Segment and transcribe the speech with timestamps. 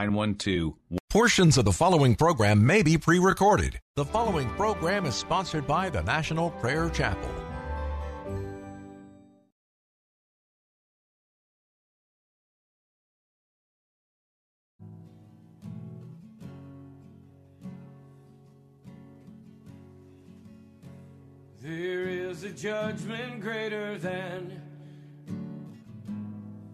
[0.00, 0.72] 912.
[1.10, 3.78] Portions of the following program may be pre recorded.
[3.96, 7.28] The following program is sponsored by the National Prayer Chapel.
[21.62, 24.69] There is a judgment greater than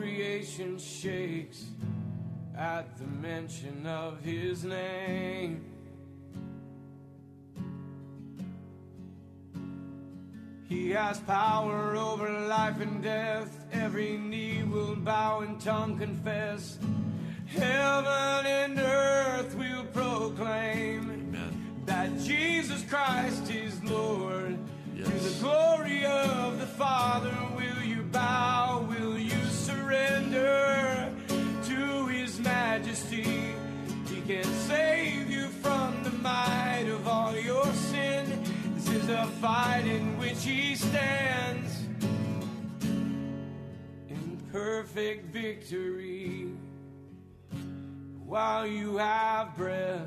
[0.00, 1.66] Creation shakes
[2.56, 5.62] at the mention of his name.
[10.66, 13.66] He has power over life and death.
[13.72, 16.78] Every knee will bow and tongue confess.
[17.48, 21.36] Heaven and earth will proclaim
[21.84, 24.56] that Jesus Christ is Lord.
[24.96, 28.86] To the glory of the Father, will you bow?
[28.88, 29.39] Will you
[34.30, 38.44] can save you from the might of all your sin.
[38.76, 41.80] This is a fight in which He stands
[44.08, 46.46] in perfect victory.
[48.24, 50.06] While you have breath,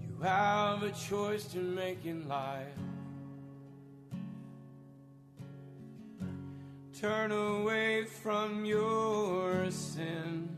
[0.00, 2.78] you have a choice to make in life.
[7.00, 10.57] Turn away from your sin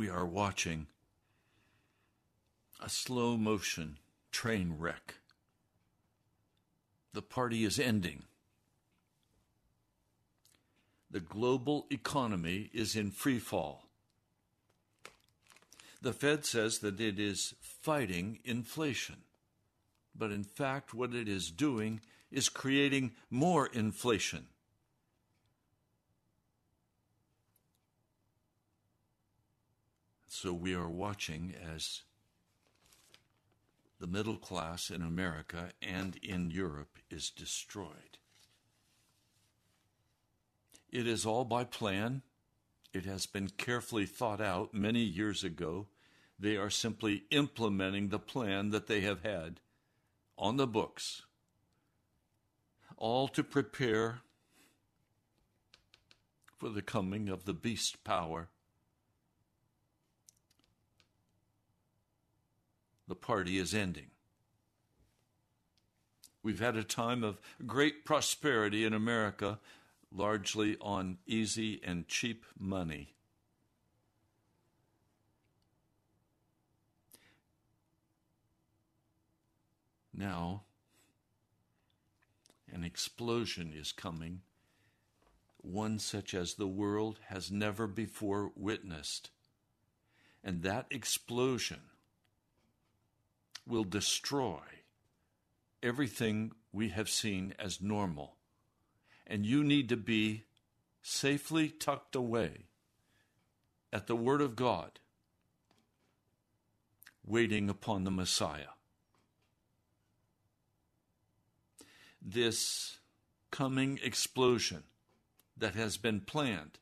[0.00, 0.86] We are watching
[2.82, 3.98] a slow motion
[4.32, 5.16] train wreck.
[7.12, 8.22] The party is ending.
[11.10, 13.84] The global economy is in free fall.
[16.00, 19.16] The Fed says that it is fighting inflation.
[20.16, 22.00] But in fact, what it is doing
[22.32, 24.46] is creating more inflation.
[30.32, 32.02] So we are watching as
[33.98, 38.18] the middle class in America and in Europe is destroyed.
[40.88, 42.22] It is all by plan.
[42.92, 45.88] It has been carefully thought out many years ago.
[46.38, 49.58] They are simply implementing the plan that they have had
[50.38, 51.22] on the books,
[52.96, 54.20] all to prepare
[56.56, 58.48] for the coming of the beast power.
[63.10, 64.06] The party is ending.
[66.44, 69.58] We've had a time of great prosperity in America
[70.12, 73.16] largely on easy and cheap money.
[80.14, 80.62] Now,
[82.72, 84.42] an explosion is coming,
[85.56, 89.30] one such as the world has never before witnessed.
[90.44, 91.89] And that explosion
[93.70, 94.60] will destroy
[95.82, 98.36] everything we have seen as normal
[99.30, 100.42] and you need to be
[101.02, 102.66] safely tucked away
[103.92, 104.98] at the Word of God,
[107.24, 108.74] waiting upon the Messiah.
[112.20, 112.98] This
[113.52, 114.82] coming explosion
[115.56, 116.78] that has been planned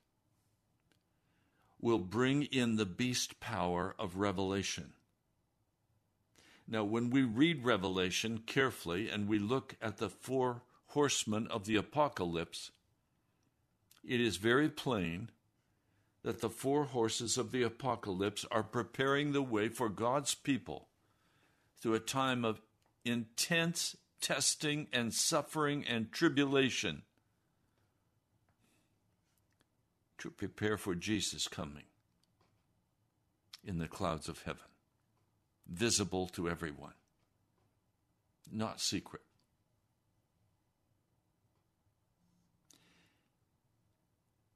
[1.81, 4.95] will bring in the beast power of Revelation.
[6.71, 11.77] Now, when we read Revelation carefully and we look at the four horsemen of the
[11.77, 12.73] apocalypse,
[14.05, 15.31] it is very plain
[16.23, 20.89] that the four horses of the apocalypse are preparing the way for God's people
[21.81, 22.61] through a time of
[23.03, 27.03] intense testing and suffering and tribulation
[30.19, 31.85] to prepare for Jesus' coming
[33.65, 34.68] in the clouds of heaven,
[35.69, 36.95] visible to everyone,
[38.51, 39.23] not secret.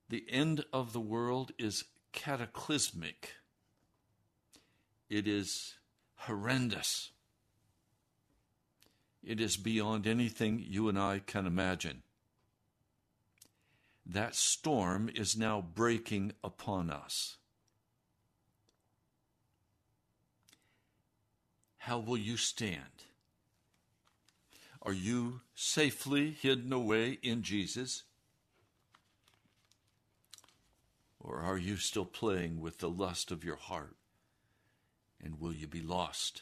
[0.09, 3.35] The end of the world is cataclysmic,
[5.09, 5.75] it is
[6.15, 7.11] horrendous.
[9.25, 12.03] It is beyond anything you and I can imagine.
[14.05, 17.37] That storm is now breaking upon us.
[21.93, 23.05] How will you stand?
[24.81, 28.05] Are you safely hidden away in Jesus?
[31.21, 33.95] Or are you still playing with the lust of your heart?
[35.23, 36.41] And will you be lost?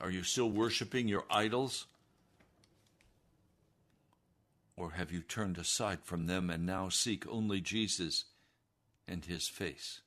[0.00, 1.84] Are you still worshiping your idols?
[4.78, 8.24] Or have you turned aside from them and now seek only Jesus
[9.06, 10.00] and his face?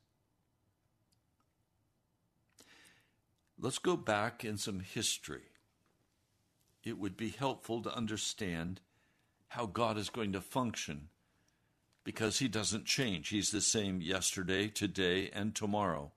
[3.58, 5.50] Let's go back in some history.
[6.84, 8.80] It would be helpful to understand
[9.48, 11.08] how God is going to function
[12.04, 13.28] because he doesn't change.
[13.28, 16.12] He's the same yesterday, today, and tomorrow.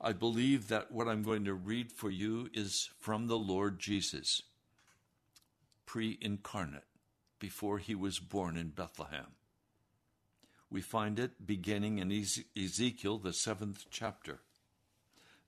[0.00, 4.42] I believe that what I'm going to read for you is from the Lord Jesus,
[5.86, 6.84] pre incarnate,
[7.38, 9.28] before he was born in Bethlehem.
[10.68, 14.40] We find it beginning in Ezekiel, the seventh chapter.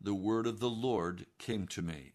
[0.01, 2.13] The word of the Lord came to me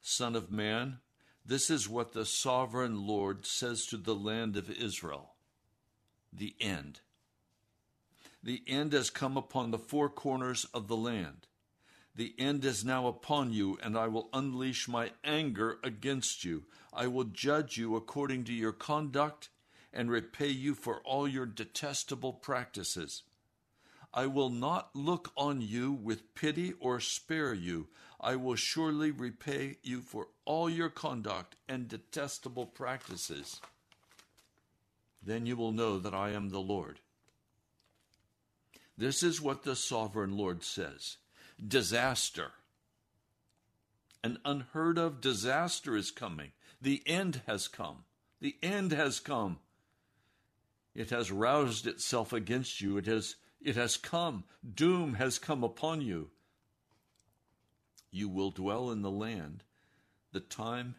[0.00, 0.98] Son of man,
[1.44, 5.34] this is what the sovereign Lord says to the land of Israel
[6.32, 7.00] the end.
[8.42, 11.46] The end has come upon the four corners of the land.
[12.14, 16.64] The end is now upon you, and I will unleash my anger against you.
[16.92, 19.48] I will judge you according to your conduct
[19.92, 23.22] and repay you for all your detestable practices.
[24.12, 27.88] I will not look on you with pity or spare you.
[28.20, 33.60] I will surely repay you for all your conduct and detestable practices.
[35.22, 37.00] Then you will know that I am the Lord.
[38.96, 41.18] This is what the sovereign Lord says
[41.66, 42.52] disaster.
[44.22, 46.52] An unheard of disaster is coming.
[46.80, 48.04] The end has come.
[48.40, 49.58] The end has come.
[50.94, 52.96] It has roused itself against you.
[52.96, 53.36] It has,
[53.66, 54.44] it has come.
[54.74, 56.30] Doom has come upon you.
[58.12, 59.64] You will dwell in the land.
[60.30, 60.94] The time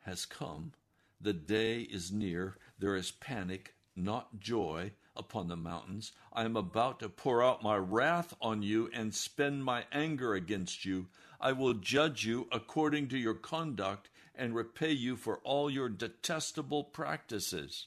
[0.00, 0.72] has come.
[1.18, 2.58] The day is near.
[2.78, 6.12] There is panic, not joy, upon the mountains.
[6.30, 10.84] I am about to pour out my wrath on you and spend my anger against
[10.84, 11.06] you.
[11.40, 16.84] I will judge you according to your conduct and repay you for all your detestable
[16.84, 17.86] practices.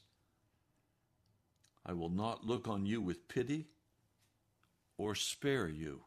[1.85, 3.67] I will not look on you with pity
[4.97, 6.01] or spare you.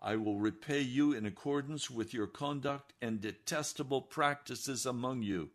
[0.00, 5.50] I will repay you in accordance with your conduct and detestable practices among you.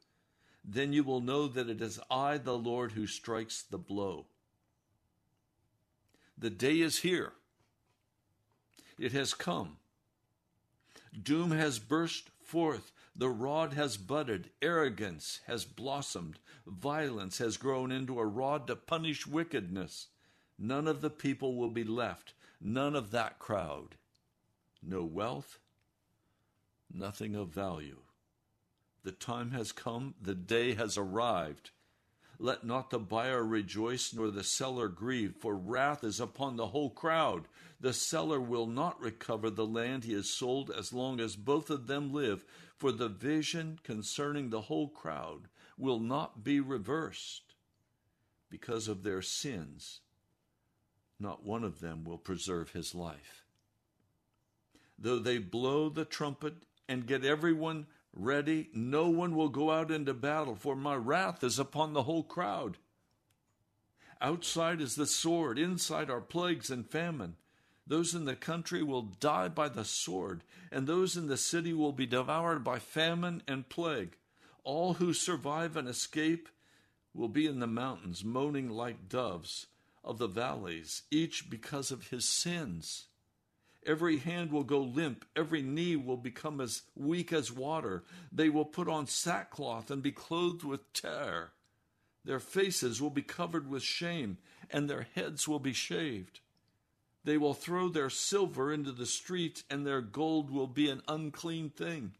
[0.65, 4.25] Then you will know that it is I, the Lord, who strikes the blow.
[6.37, 7.33] The day is here.
[8.97, 9.77] It has come.
[11.21, 12.91] Doom has burst forth.
[13.15, 19.27] The rod has budded, arrogance has blossomed, violence has grown into a rod to punish
[19.27, 20.07] wickedness.
[20.65, 23.95] None of the people will be left, none of that crowd.
[24.81, 25.59] No wealth,
[26.89, 27.99] nothing of value.
[29.03, 31.71] The time has come, the day has arrived.
[32.39, 36.91] Let not the buyer rejoice, nor the seller grieve, for wrath is upon the whole
[36.91, 37.49] crowd.
[37.81, 41.87] The seller will not recover the land he has sold as long as both of
[41.87, 42.45] them live,
[42.77, 47.53] for the vision concerning the whole crowd will not be reversed.
[48.49, 49.99] Because of their sins,
[51.19, 53.45] not one of them will preserve his life.
[54.97, 56.53] Though they blow the trumpet
[56.87, 61.59] and get everyone ready, no one will go out into battle, for my wrath is
[61.59, 62.77] upon the whole crowd.
[64.21, 67.35] Outside is the sword, inside are plagues and famine.
[67.85, 71.91] Those in the country will die by the sword, and those in the city will
[71.91, 74.15] be devoured by famine and plague.
[74.63, 76.47] All who survive and escape
[77.13, 79.67] will be in the mountains, moaning like doves
[80.03, 83.05] of the valleys, each because of his sins.
[83.85, 88.03] Every hand will go limp, every knee will become as weak as water.
[88.31, 91.51] They will put on sackcloth and be clothed with terror.
[92.25, 94.37] Their faces will be covered with shame,
[94.69, 96.39] and their heads will be shaved.
[97.25, 101.69] They will throw their silver into the street, and their gold will be an unclean
[101.69, 102.13] thing.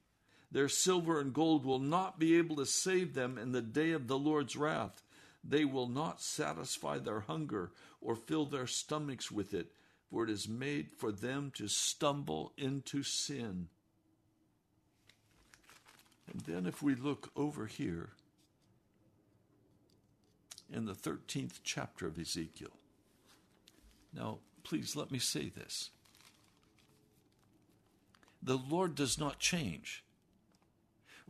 [0.51, 4.07] Their silver and gold will not be able to save them in the day of
[4.07, 5.02] the Lord's wrath.
[5.43, 7.71] They will not satisfy their hunger
[8.01, 9.71] or fill their stomachs with it,
[10.09, 13.67] for it is made for them to stumble into sin.
[16.31, 18.11] And then, if we look over here
[20.71, 22.71] in the 13th chapter of Ezekiel,
[24.13, 25.89] now please let me say this.
[28.41, 30.02] The Lord does not change.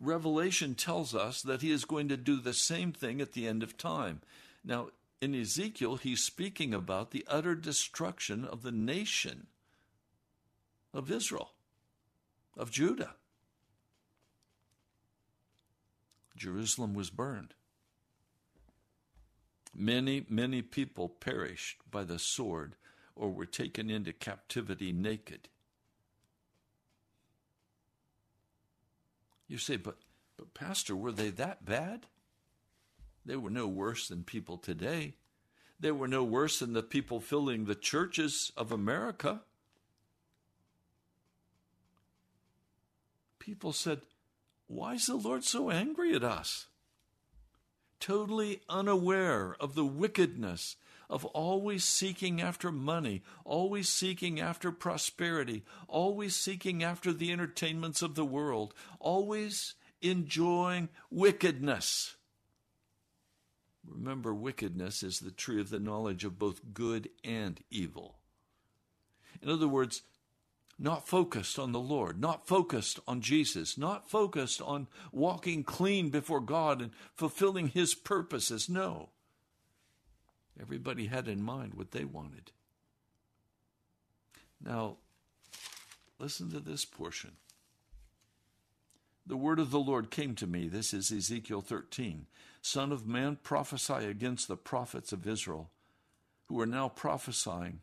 [0.04, 3.64] Revelation tells us that he is going to do the same thing at the end
[3.64, 4.22] of time.
[4.64, 4.90] Now,
[5.22, 9.48] in Ezekiel, he's speaking about the utter destruction of the nation
[10.94, 11.52] of Israel,
[12.58, 13.16] of Judah.
[16.36, 17.54] Jerusalem was burned.
[19.74, 22.76] Many, many people perished by the sword
[23.16, 25.48] or were taken into captivity naked.
[29.54, 29.98] You say, but,
[30.36, 32.08] but Pastor, were they that bad?
[33.24, 35.14] They were no worse than people today.
[35.80, 39.42] They were no worse than the people filling the churches of America.
[43.38, 44.02] People said,
[44.66, 46.66] Why is the Lord so angry at us?
[48.00, 50.78] Totally unaware of the wickedness
[51.14, 58.16] of always seeking after money, always seeking after prosperity, always seeking after the entertainments of
[58.16, 62.16] the world, always enjoying wickedness.
[63.88, 68.16] Remember, wickedness is the tree of the knowledge of both good and evil.
[69.40, 70.02] In other words,
[70.80, 76.42] not focused on the Lord, not focused on Jesus, not focused on walking clean before
[76.42, 78.68] God and fulfilling His purposes.
[78.68, 79.10] No.
[80.62, 82.52] Everybody had in mind what they wanted.
[84.64, 84.98] Now,
[86.24, 87.32] Listen to this portion.
[89.28, 90.70] The word of the Lord came to me.
[90.70, 92.28] This is Ezekiel 13.
[92.62, 95.70] Son of man, prophesy against the prophets of Israel
[96.46, 97.82] who are now prophesying.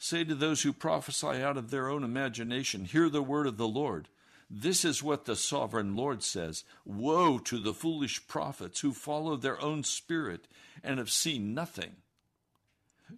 [0.00, 3.68] Say to those who prophesy out of their own imagination, Hear the word of the
[3.68, 4.08] Lord.
[4.54, 9.58] This is what the sovereign Lord says Woe to the foolish prophets who follow their
[9.62, 10.46] own spirit
[10.84, 11.96] and have seen nothing.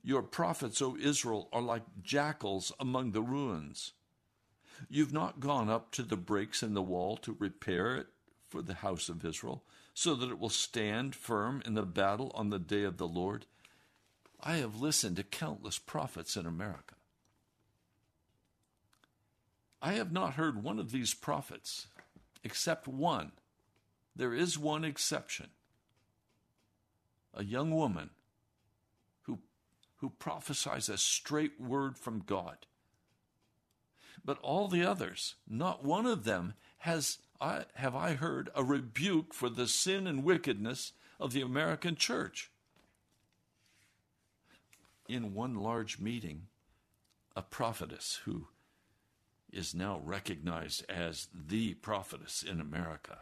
[0.05, 3.95] Your prophets, O Israel, are like jackals among the ruins.
[4.89, 8.07] You've not gone up to the breaks in the wall to repair it
[8.49, 12.51] for the house of Israel, so that it will stand firm in the battle on
[12.51, 13.47] the day of the Lord.
[14.41, 16.95] I have listened to countless prophets in America.
[19.85, 21.89] I have not heard one of these prophets,
[22.43, 23.33] except one.
[24.17, 25.49] There is one exception
[27.35, 28.11] a young woman
[29.25, 29.41] who,
[29.97, 32.59] who prophesies a straight word from God.
[34.25, 39.35] But all the others, not one of them has I, have I heard a rebuke
[39.35, 42.51] for the sin and wickedness of the American church.
[45.09, 46.47] In one large meeting,
[47.37, 48.47] a prophetess who
[49.55, 53.19] is now recognized as the prophetess in America.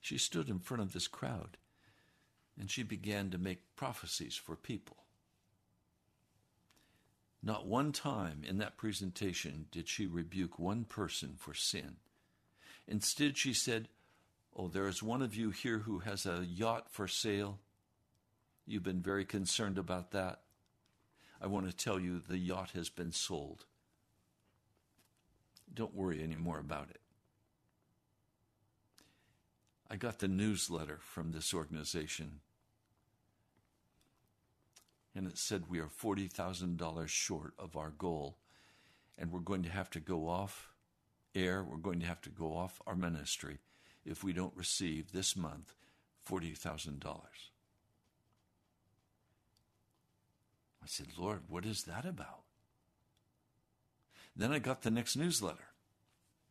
[0.00, 1.56] She stood in front of this crowd
[2.58, 4.96] and she began to make prophecies for people.
[7.42, 11.96] Not one time in that presentation did she rebuke one person for sin.
[12.86, 13.88] Instead, she said,
[14.54, 17.58] Oh, there is one of you here who has a yacht for sale.
[18.66, 20.41] You've been very concerned about that.
[21.42, 23.64] I want to tell you the yacht has been sold.
[25.74, 27.00] Don't worry anymore about it.
[29.90, 32.40] I got the newsletter from this organization,
[35.14, 38.36] and it said we are $40,000 short of our goal,
[39.18, 40.70] and we're going to have to go off
[41.34, 43.58] air, we're going to have to go off our ministry
[44.04, 45.74] if we don't receive this month
[46.28, 47.02] $40,000.
[50.82, 52.42] I said, Lord, what is that about?
[54.34, 55.68] Then I got the next newsletter.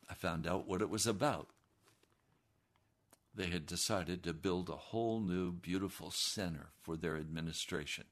[0.09, 1.49] I found out what it was about.
[3.33, 8.05] They had decided to build a whole new, beautiful center for their administration.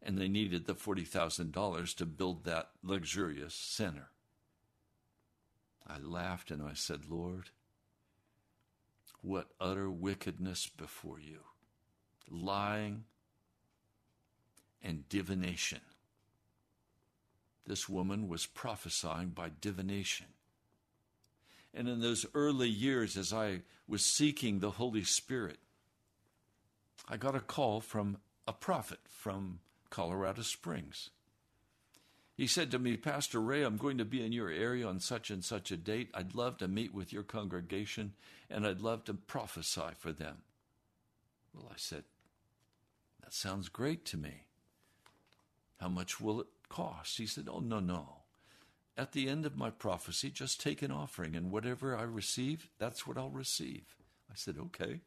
[0.00, 4.08] And they needed the $40,000 to build that luxurious center.
[5.86, 7.50] I laughed and I said, Lord,
[9.20, 11.40] what utter wickedness before you.
[12.28, 13.04] Lying,
[14.82, 15.80] and divination.
[17.66, 20.26] This woman was prophesying by divination.
[21.74, 25.58] And in those early years, as I was seeking the Holy Spirit,
[27.08, 31.10] I got a call from a prophet from Colorado Springs.
[32.36, 35.30] He said to me, Pastor Ray, I'm going to be in your area on such
[35.30, 36.10] and such a date.
[36.14, 38.14] I'd love to meet with your congregation
[38.50, 40.38] and I'd love to prophesy for them.
[41.54, 42.04] Well, I said,
[43.22, 44.46] That sounds great to me.
[45.82, 47.18] How much will it cost?
[47.18, 48.18] He said, Oh, no, no.
[48.96, 53.04] At the end of my prophecy, just take an offering, and whatever I receive, that's
[53.04, 53.96] what I'll receive.
[54.30, 55.00] I said, Okay.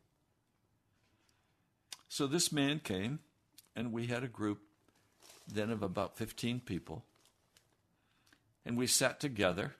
[2.10, 3.20] So this man came,
[3.74, 4.60] and we had a group
[5.48, 7.06] then of about 15 people.
[8.66, 9.76] And we sat together,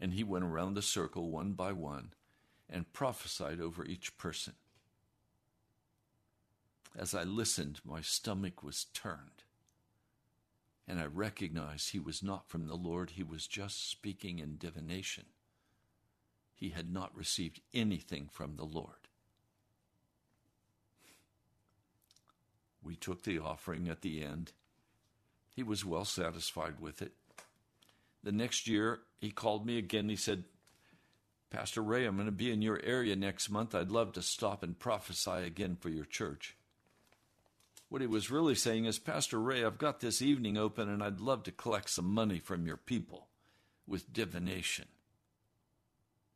[0.00, 2.12] and he went around the circle one by one
[2.70, 4.52] and prophesied over each person.
[6.98, 9.44] As I listened, my stomach was turned.
[10.88, 15.24] And I recognized he was not from the Lord, he was just speaking in divination.
[16.54, 19.08] He had not received anything from the Lord.
[22.82, 24.52] We took the offering at the end.
[25.54, 27.12] He was well satisfied with it.
[28.22, 30.08] The next year, he called me again.
[30.08, 30.44] He said,
[31.50, 33.74] Pastor Ray, I'm going to be in your area next month.
[33.74, 36.56] I'd love to stop and prophesy again for your church.
[37.88, 41.20] What he was really saying is, Pastor Ray, I've got this evening open and I'd
[41.20, 43.28] love to collect some money from your people
[43.86, 44.86] with divination.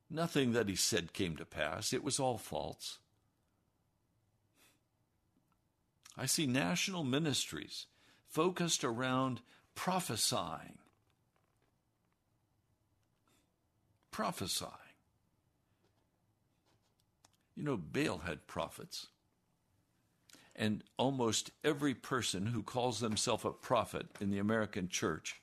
[0.08, 2.98] Nothing that he said came to pass, it was all false.
[6.16, 7.86] I see national ministries
[8.28, 9.40] focused around
[9.74, 10.78] prophesying.
[14.10, 14.70] Prophesying.
[17.56, 19.06] You know, Baal had prophets.
[20.60, 25.40] And almost every person who calls themselves a prophet in the American church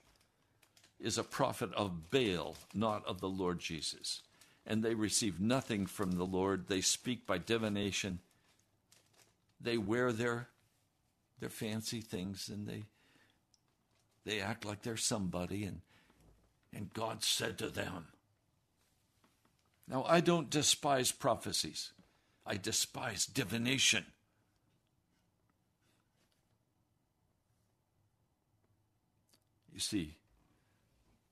[1.00, 4.22] is a prophet of Baal, not of the Lord Jesus.
[4.64, 6.68] And they receive nothing from the Lord.
[6.68, 8.20] They speak by divination.
[9.60, 10.50] They wear their
[11.40, 12.86] They're fancy things and they
[14.24, 15.82] they act like they're somebody and
[16.72, 18.10] and God said to them.
[19.88, 21.92] Now I don't despise prophecies.
[22.46, 24.06] I despise divination.
[29.78, 30.16] You see,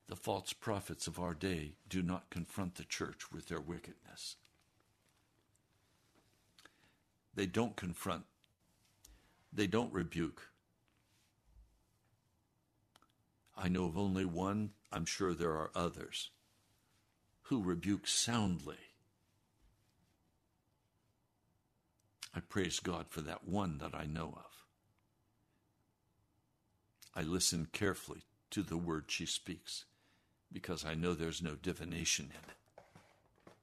[0.07, 4.35] the false prophets of our day do not confront the church with their wickedness.
[7.33, 8.25] They don't confront,
[9.51, 10.49] they don't rebuke.
[13.57, 16.29] I know of only one, I'm sure there are others,
[17.45, 18.77] who rebuke soundly.
[22.35, 24.65] I praise God for that one that I know of.
[27.15, 28.21] I listen carefully
[28.55, 29.83] to the word she speaks
[30.49, 33.53] because I know there's no divination in it.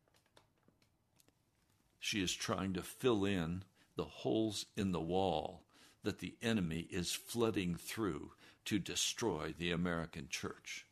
[1.98, 3.64] She is trying to fill in
[3.96, 5.62] the holes in the wall
[6.02, 8.32] that the enemy is flooding through
[8.66, 10.84] to destroy the American church.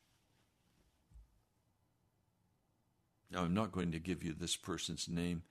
[3.30, 5.42] Now, I'm not going to give you this person's name.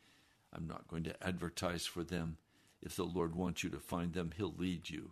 [0.51, 2.37] I'm not going to advertise for them.
[2.81, 5.11] If the Lord wants you to find them, He'll lead you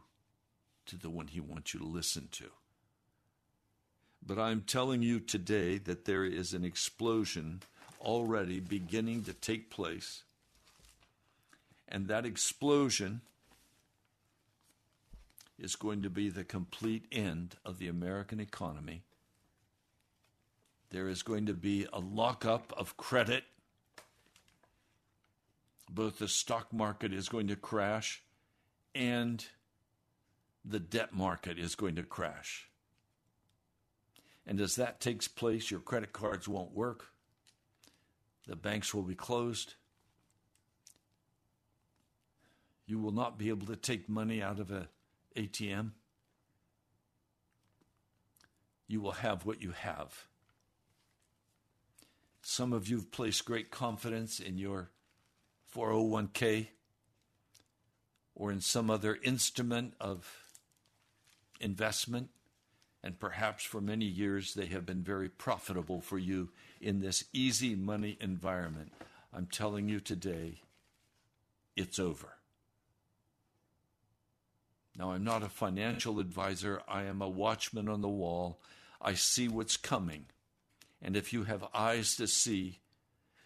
[0.88, 2.46] to the one He wants you to listen to.
[4.26, 7.62] But I'm telling you today that there is an explosion
[8.02, 10.24] already beginning to take place.
[11.88, 13.22] And that explosion
[15.58, 19.04] is going to be the complete end of the American economy.
[20.90, 23.44] There is going to be a lockup of credit.
[25.90, 28.22] Both the stock market is going to crash
[28.94, 29.46] and
[30.64, 32.67] the debt market is going to crash.
[34.48, 37.08] And as that takes place, your credit cards won't work.
[38.48, 39.74] The banks will be closed.
[42.86, 44.88] You will not be able to take money out of an
[45.36, 45.92] ATM.
[48.88, 50.28] You will have what you have.
[52.42, 54.92] Some of you have placed great confidence in your
[55.76, 56.68] 401k
[58.34, 60.26] or in some other instrument of
[61.60, 62.30] investment
[63.08, 66.50] and perhaps for many years they have been very profitable for you
[66.82, 68.92] in this easy money environment.
[69.34, 70.56] I'm telling you today,
[71.78, 72.34] it's over.
[74.98, 78.60] Now, I'm not a financial advisor, I am a watchman on the wall.
[79.02, 80.26] I see what's coming.
[81.02, 82.80] And if you have eyes to see,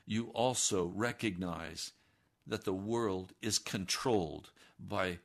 [0.08, 1.92] you also recognize
[2.48, 5.20] that the world is controlled by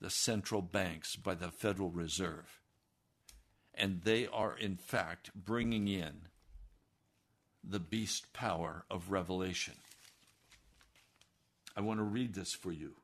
[0.00, 2.63] the central banks, by the Federal Reserve
[3.76, 6.22] and they are in fact bringing in
[7.62, 9.74] the beast power of revelation.
[11.76, 12.94] I want to read this for you.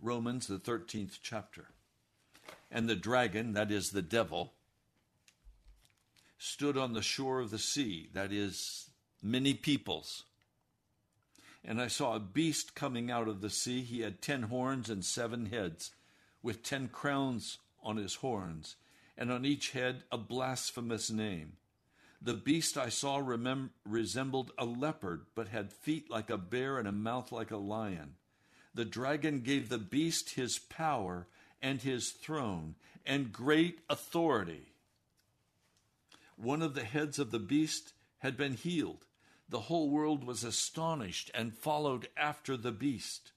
[0.00, 1.66] Romans, the 13th chapter.
[2.70, 4.52] And the dragon, that is the devil,
[6.38, 8.90] stood on the shore of the sea, that is
[9.22, 10.24] many peoples.
[11.64, 13.82] And I saw a beast coming out of the sea.
[13.82, 15.92] He had ten horns and seven heads,
[16.42, 18.76] with ten crowns on his horns,
[19.16, 21.54] and on each head a blasphemous name.
[22.20, 26.86] The beast I saw remem- resembled a leopard, but had feet like a bear and
[26.86, 28.14] a mouth like a lion.
[28.74, 31.26] The dragon gave the beast his power
[31.60, 34.72] and his throne and great authority.
[36.36, 39.04] One of the heads of the beast had been healed.
[39.48, 43.32] The whole world was astonished and followed after the beast.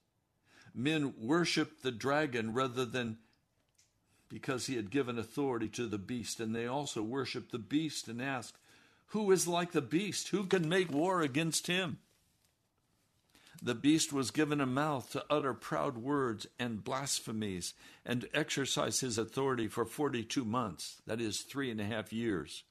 [0.74, 3.18] Men worshiped the dragon rather than
[4.30, 8.22] because he had given authority to the beast, and they also worshiped the beast and
[8.22, 8.58] asked,
[9.08, 10.30] Who is like the beast?
[10.30, 12.00] Who can make war against him?
[13.62, 17.74] The beast was given a mouth to utter proud words and blasphemies,
[18.06, 22.12] and to exercise his authority for forty two months, that is, three and a half
[22.12, 22.64] years.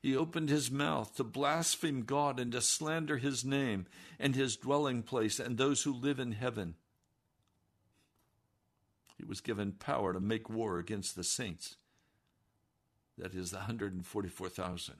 [0.00, 3.86] He opened his mouth to blaspheme God and to slander his name
[4.18, 6.74] and his dwelling place and those who live in heaven.
[9.18, 11.76] He was given power to make war against the saints,
[13.18, 14.94] that is, the 144,000,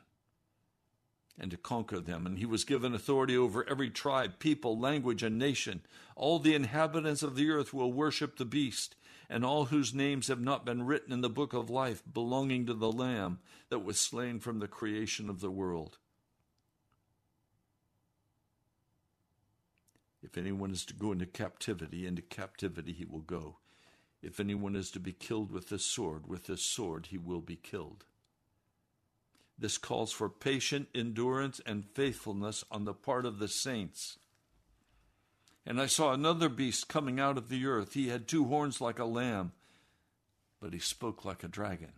[1.38, 2.26] and to conquer them.
[2.26, 5.83] And he was given authority over every tribe, people, language, and nation.
[6.16, 8.96] All the inhabitants of the earth will worship the beast,
[9.31, 12.74] and all whose names have not been written in the book of life belonging to
[12.74, 15.98] the Lamb that was slain from the creation of the world.
[20.24, 23.59] If anyone is to go into captivity, into captivity he will go.
[24.22, 27.57] If anyone is to be killed with the sword, with the sword he will be
[27.57, 28.04] killed.
[29.59, 34.18] This calls for patient endurance and faithfulness on the part of the saints.
[35.66, 37.94] And I saw another beast coming out of the earth.
[37.94, 39.52] He had two horns like a lamb,
[40.61, 41.92] but he spoke like a dragon.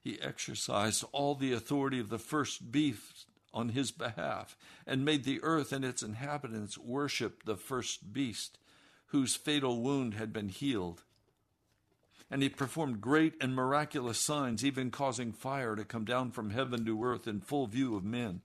[0.00, 4.56] He exercised all the authority of the first beast on his behalf,
[4.86, 8.58] and made the earth and its inhabitants worship the first beast,
[9.06, 11.02] whose fatal wound had been healed.
[12.30, 16.84] And he performed great and miraculous signs, even causing fire to come down from heaven
[16.86, 18.42] to earth in full view of men.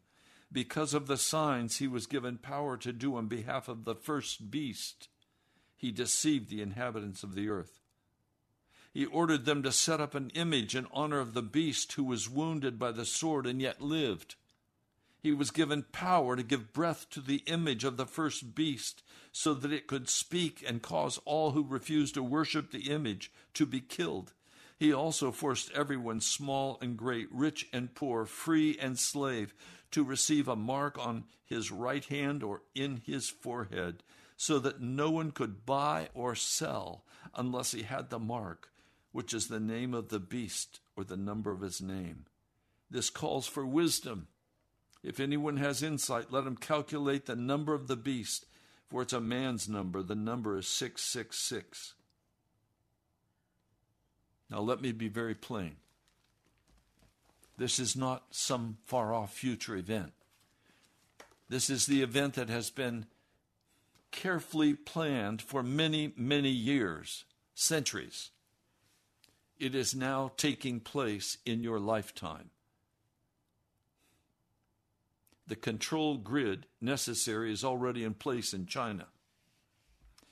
[0.51, 4.49] Because of the signs he was given power to do on behalf of the first
[4.49, 5.09] beast,
[5.75, 7.81] he deceived the inhabitants of the earth.
[8.93, 12.29] He ordered them to set up an image in honor of the beast who was
[12.29, 14.35] wounded by the sword and yet lived.
[15.25, 19.55] He was given power to give breath to the image of the first beast so
[19.55, 23.79] that it could speak and cause all who refused to worship the image to be
[23.79, 24.33] killed.
[24.77, 29.55] He also forced everyone, small and great, rich and poor, free and slave,
[29.89, 34.03] to receive a mark on his right hand or in his forehead,
[34.37, 38.69] so that no one could buy or sell unless he had the mark,
[39.11, 42.25] which is the name of the beast or the number of his name.
[42.91, 44.27] This calls for wisdom.
[45.05, 48.47] If anyone has insight, let him calculate the number of the beast,
[48.89, 50.01] for it's a man's number.
[50.01, 51.93] The number is 666.
[54.49, 55.75] Now, let me be very plain.
[57.57, 60.13] This is not some far off future event.
[61.49, 63.05] This is the event that has been
[64.09, 68.31] carefully planned for many, many years, centuries.
[69.59, 72.49] It is now taking place in your lifetime.
[75.47, 79.07] The control grid necessary is already in place in China.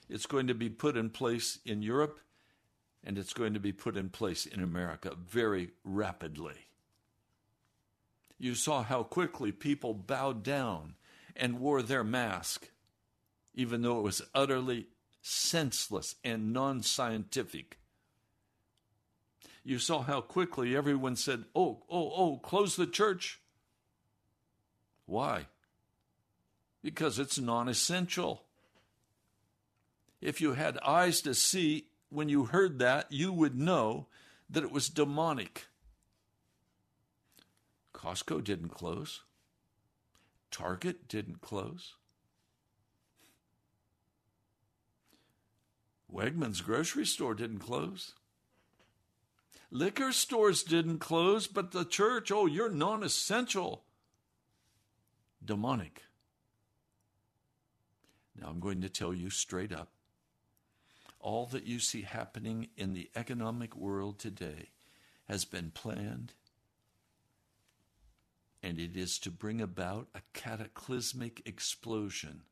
[0.09, 2.19] It's going to be put in place in Europe,
[3.03, 6.67] and it's going to be put in place in America very rapidly.
[8.37, 10.95] You saw how quickly people bowed down
[11.35, 12.69] and wore their mask,
[13.53, 14.87] even though it was utterly
[15.21, 17.79] senseless and non scientific.
[19.63, 23.39] You saw how quickly everyone said, Oh, oh, oh, close the church.
[25.05, 25.47] Why?
[26.81, 28.43] Because it's non essential.
[30.21, 34.07] If you had eyes to see, when you heard that, you would know
[34.49, 35.67] that it was demonic.
[37.93, 39.21] Costco didn't close.
[40.51, 41.95] Target didn't close.
[46.13, 48.13] Wegmans grocery store didn't close.
[49.71, 53.82] Liquor stores didn't close, but the church, oh, you're non essential.
[55.43, 56.01] Demonic.
[58.39, 59.89] Now I'm going to tell you straight up
[61.19, 64.69] all that you see happening in the economic world today
[65.29, 66.33] has been planned
[68.61, 72.43] and it is to bring about a cataclysmic explosion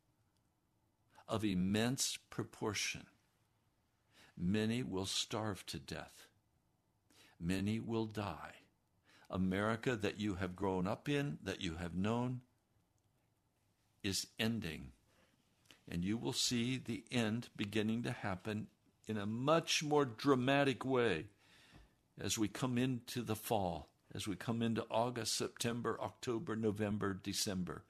[1.27, 3.06] of immense proportion.
[4.38, 6.27] Many will starve to death.
[7.39, 8.56] Many will die.
[9.30, 12.41] America that you have grown up in, that you have known,
[14.03, 14.91] is ending.
[15.89, 18.67] And you will see the end beginning to happen
[19.07, 21.25] in a much more dramatic way
[22.19, 27.83] as we come into the fall as we come into August, September, October, November, December.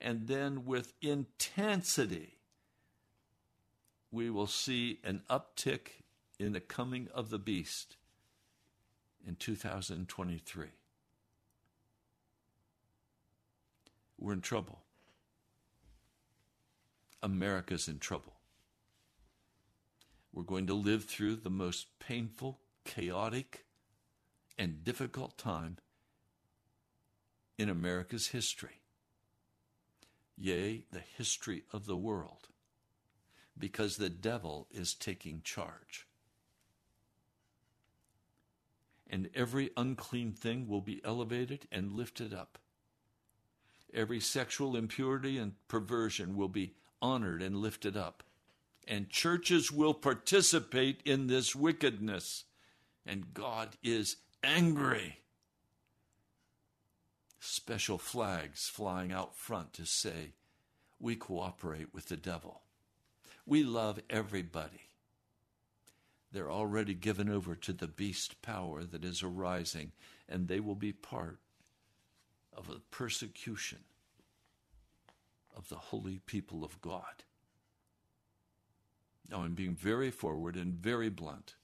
[0.00, 2.38] And then with intensity,
[4.10, 6.02] we will see an uptick
[6.38, 7.96] in the coming of the beast
[9.26, 10.66] in 2023.
[14.18, 14.83] We're in trouble.
[17.24, 18.34] America's in trouble.
[20.30, 23.64] We're going to live through the most painful, chaotic,
[24.58, 25.78] and difficult time
[27.56, 28.82] in America's history,
[30.36, 32.48] yea, the history of the world,
[33.58, 36.06] because the devil is taking charge.
[39.08, 42.58] And every unclean thing will be elevated and lifted up.
[43.94, 48.22] Every sexual impurity and perversion will be honored and lifted up.
[48.88, 52.44] And churches will participate in this wickedness.
[53.04, 55.18] And God is angry.
[57.38, 60.32] Special flags flying out front to say,
[60.98, 62.62] we cooperate with the devil.
[63.44, 64.88] We love everybody.
[66.32, 69.92] They're already given over to the beast power that is arising,
[70.26, 71.38] and they will be part
[72.56, 73.80] of a persecution
[75.56, 77.24] of the holy people of God.
[79.30, 81.54] Now, I'm being very forward and very blunt.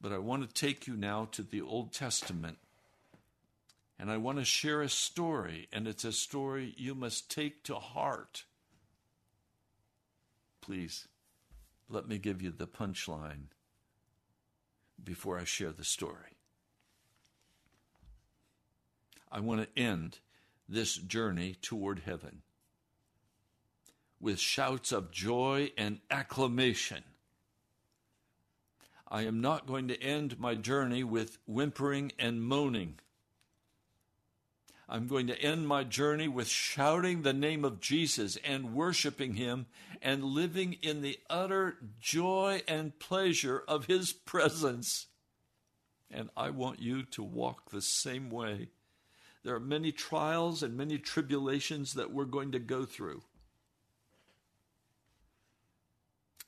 [0.00, 2.58] But I want to take you now to the Old Testament.
[3.98, 7.74] And I want to share a story, and it's a story you must take to
[7.74, 8.44] heart.
[10.60, 11.08] please,
[11.88, 13.48] let me give you the punchline
[15.02, 16.36] before I share the story.
[19.32, 20.18] I want to end
[20.68, 22.42] this journey toward heaven
[24.20, 27.04] with shouts of joy and acclamation.
[29.10, 32.98] I am not going to end my journey with whimpering and moaning.
[34.88, 39.66] I'm going to end my journey with shouting the name of Jesus and worshiping Him
[40.00, 45.06] and living in the utter joy and pleasure of His presence.
[46.10, 48.68] And I want you to walk the same way.
[49.44, 53.22] There are many trials and many tribulations that we're going to go through.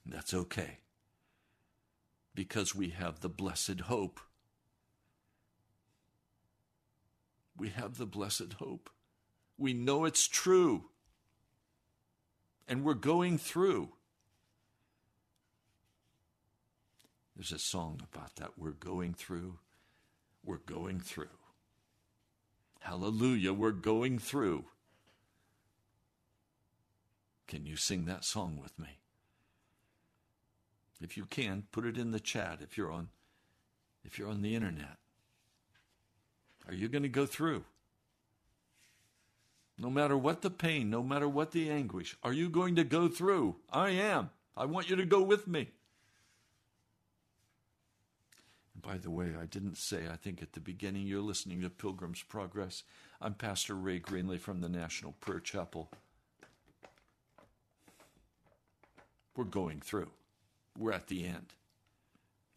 [0.05, 0.79] That's okay
[2.35, 4.21] because we have the blessed hope
[7.61, 8.89] we have the blessed hope.
[9.59, 10.87] We know it's true.
[12.67, 13.91] And we're going through.
[17.37, 18.53] There's a song about that.
[18.57, 19.59] We're going through.
[20.43, 21.40] We're going through.
[22.81, 23.53] Hallelujah.
[23.53, 24.65] We're going through.
[27.47, 28.99] Can you sing that song with me?
[31.01, 33.09] If you can, put it in the chat if you're on
[34.05, 34.97] if you're on the internet.
[36.67, 37.65] Are you going to go through?
[39.79, 43.09] No matter what the pain, no matter what the anguish, are you going to go
[43.09, 43.57] through?
[43.71, 44.31] I am.
[44.57, 45.71] I want you to go with me.
[48.70, 51.71] And by the way, I didn't say, I think at the beginning, you're listening to
[51.71, 52.83] Pilgrim's Progress.
[53.21, 55.91] I'm Pastor Ray Greenley from the National Prayer Chapel.
[59.37, 60.11] We're going through,
[60.79, 61.55] we're at the end.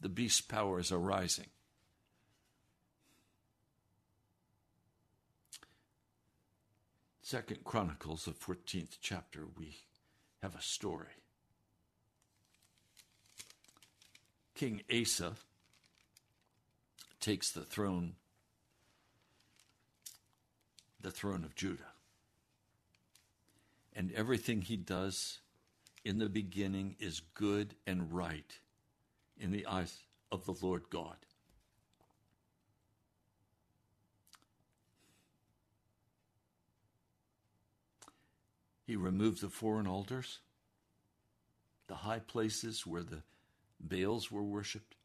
[0.01, 1.47] The beast power is arising.
[7.21, 9.77] Second Chronicles, the 14th chapter, we
[10.41, 11.07] have a story.
[14.55, 15.33] King Asa
[17.23, 18.15] takes the throne,
[20.99, 21.93] the throne of Judah.
[23.93, 25.39] And everything he does
[26.03, 28.59] in the beginning is good and right
[29.39, 29.99] in the eyes
[30.33, 31.15] of the Lord God.
[38.85, 40.39] He removed the foreign altars,
[41.87, 43.21] the high places where the
[43.79, 44.95] Baals were worshipped.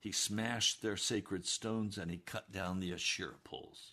[0.00, 3.92] He smashed their sacred stones and he cut down the Asherah poles.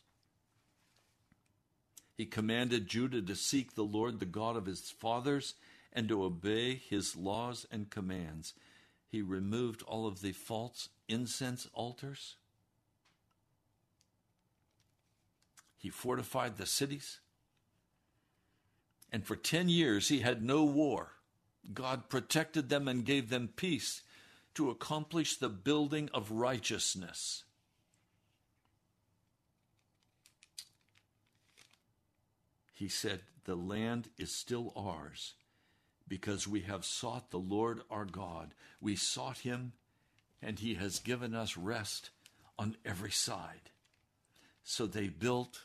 [2.15, 5.54] He commanded Judah to seek the Lord, the God of his fathers,
[5.91, 8.54] and to obey his laws and commands.
[9.10, 12.38] He removed all of the false incense altars.
[15.78, 17.20] He fortified the cities.
[19.12, 21.13] And for 10 years, he had no war.
[21.74, 24.02] God protected them and gave them peace
[24.58, 27.43] to accomplish the building of righteousness.
[32.74, 35.36] He said, The land is still ours
[36.08, 38.56] because we have sought the Lord our God.
[38.82, 39.74] We sought him,
[40.41, 42.10] and he has given us rest
[42.58, 43.70] on every side.
[44.63, 45.62] So they built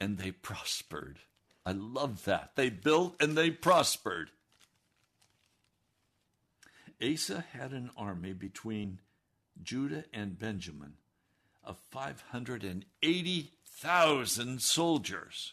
[0.00, 1.20] and they prospered.
[1.64, 2.56] I love that.
[2.56, 4.30] They built and they prospered.
[7.02, 9.00] Asa had an army between
[9.62, 10.94] Judah and Benjamin
[11.62, 15.52] of 580,000 soldiers.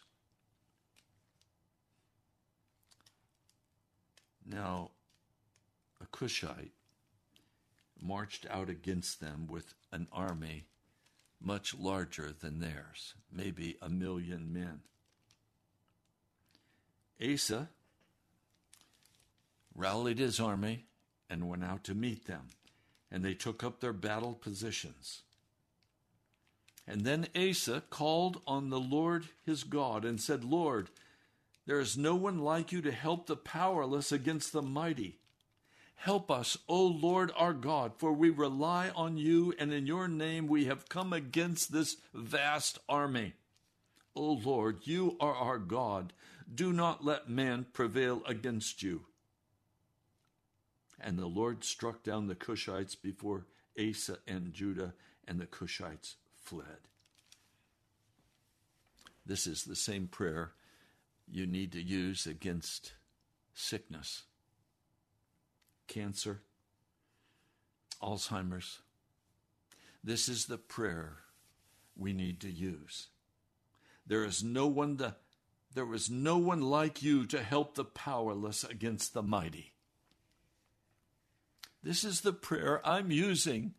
[4.44, 4.90] Now,
[6.00, 6.72] a Cushite
[8.00, 10.66] marched out against them with an army
[11.40, 14.82] much larger than theirs, maybe a million men.
[17.22, 17.70] Asa
[19.74, 20.86] rallied his army
[21.32, 22.48] and went out to meet them,
[23.10, 25.22] and they took up their battle positions.
[26.86, 30.90] And then Asa called on the Lord his God and said, Lord,
[31.66, 35.20] there is no one like you to help the powerless against the mighty.
[35.94, 40.48] Help us, O Lord our God, for we rely on you, and in your name
[40.48, 43.34] we have come against this vast army.
[44.14, 46.12] O Lord, you are our God.
[46.52, 49.02] Do not let man prevail against you.
[51.02, 53.46] And the Lord struck down the Cushites before
[53.76, 54.94] Asa and Judah,
[55.26, 56.88] and the Cushites fled.
[59.26, 60.52] This is the same prayer
[61.28, 62.92] you need to use against
[63.54, 64.22] sickness,
[65.88, 66.42] cancer,
[68.02, 68.80] Alzheimer's.
[70.04, 71.18] This is the prayer
[71.96, 73.08] we need to use.
[74.06, 75.16] There is no one to,
[75.74, 79.71] there is no one like you to help the powerless against the mighty.
[81.82, 83.74] This is the prayer I'm using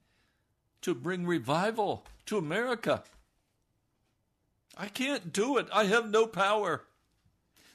[0.81, 3.03] to bring revival to America.
[4.77, 5.67] I can't do it.
[5.71, 6.83] I have no power.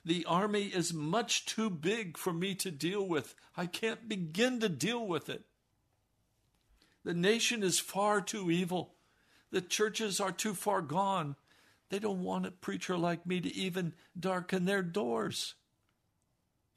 [0.04, 3.34] The army is much too big for me to deal with.
[3.56, 5.44] I can't begin to deal with it.
[7.04, 8.94] The nation is far too evil.
[9.50, 11.36] The churches are too far gone.
[11.88, 15.54] They don't want a preacher like me to even darken their doors.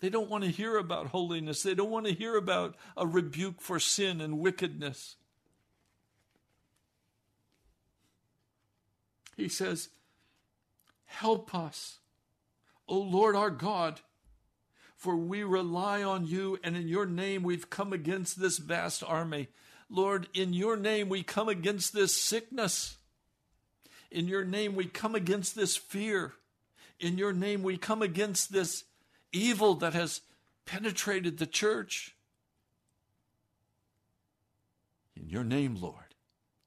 [0.02, 1.62] They don't want to hear about holiness.
[1.62, 5.16] They don't want to hear about a rebuke for sin and wickedness.
[9.38, 9.90] He says,
[11.06, 12.00] Help us,
[12.88, 14.02] O Lord our God,
[14.98, 19.50] for we rely on you, and in your name we've come against this vast army.
[19.88, 22.98] Lord, in your name we come against this sickness.
[24.10, 26.34] In your name we come against this fear.
[27.00, 28.86] In your name we come against this
[29.34, 30.22] evil that has
[30.66, 32.16] penetrated the church.
[35.16, 36.16] In your name, Lord,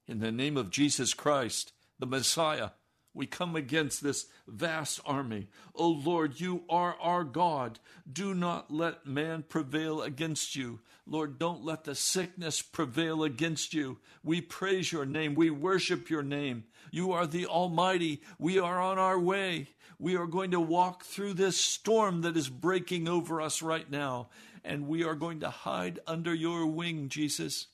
[0.07, 2.71] in the name of Jesus Christ, the Messiah,
[3.13, 5.47] we come against this vast army.
[5.73, 7.79] O oh Lord, you are our God.
[8.11, 10.81] Do not let man prevail against you.
[11.07, 13.99] Lord, don't let the sickness prevail against you.
[14.23, 15.33] We praise your name.
[15.33, 16.65] We worship your name.
[16.91, 18.21] You are the Almighty.
[18.39, 19.69] We are on our way.
[19.99, 24.29] We are going to walk through this storm that is breaking over us right now,
[24.63, 27.67] and we are going to hide under your wing, Jesus.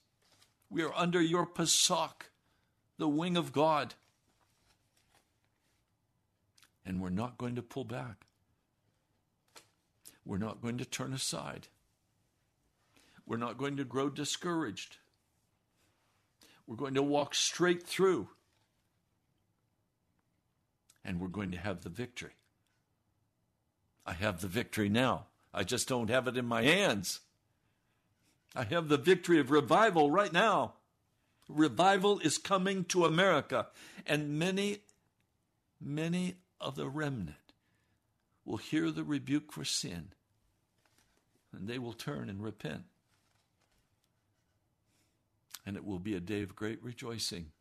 [0.70, 2.32] We are under your Pesach,
[2.97, 3.95] the wing of God
[6.86, 8.26] and we're not going to pull back.
[10.26, 11.68] We're not going to turn aside.
[13.26, 14.97] We're not going to grow discouraged.
[16.68, 18.30] We're going to walk straight through.
[21.04, 22.36] And we're going to have the victory.
[24.06, 25.28] I have the victory now.
[25.54, 27.22] I just don't have it in my hands.
[28.56, 30.74] I have the victory of revival right now.
[31.47, 33.68] Revival is coming to America,
[34.06, 34.80] and many,
[35.80, 37.36] many of the remnant
[38.45, 40.10] will hear the rebuke for sin
[41.54, 42.84] and they will turn and repent.
[45.66, 47.52] And it will be a day of great rejoicing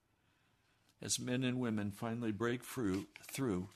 [1.02, 3.68] as men and women finally break through, through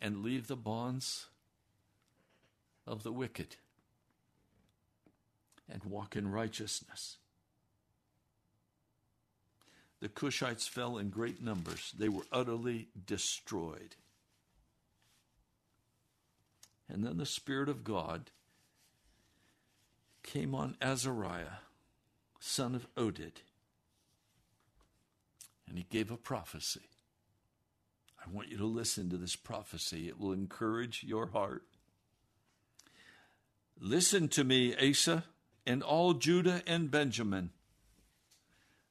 [0.00, 1.26] and leave the bonds
[2.86, 3.56] of the wicked
[5.70, 7.16] and walk in righteousness.
[10.00, 13.96] The Cushites fell in great numbers, they were utterly destroyed.
[16.88, 18.30] And then the Spirit of God
[20.22, 21.60] came on Azariah,
[22.38, 23.42] son of Oded,
[25.68, 26.88] and he gave a prophecy.
[28.24, 31.64] I want you to listen to this prophecy, it will encourage your heart.
[33.80, 35.24] Listen to me, Asa,
[35.66, 37.50] and all Judah and Benjamin.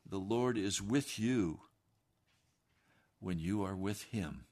[0.06, 1.62] The Lord is with you
[3.22, 4.46] when you are with him.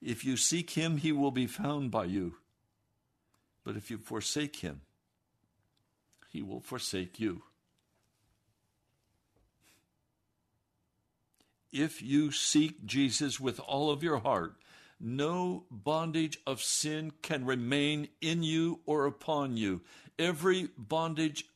[0.00, 2.36] If you seek him, he will be found by you.
[3.64, 4.80] But if you forsake him,
[6.30, 7.42] he will forsake you.
[11.72, 14.56] If you seek Jesus with all of your heart,
[15.00, 19.80] no bondage of sin can remain in you or upon you.
[20.18, 21.46] Every bondage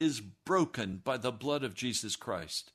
[0.00, 2.72] is broken by the blood of Jesus Christ.